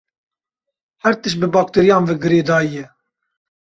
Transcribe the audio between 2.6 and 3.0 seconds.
ye.